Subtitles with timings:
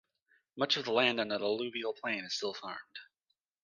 [0.57, 2.97] Much of the land on the alluvial plain is still farmed.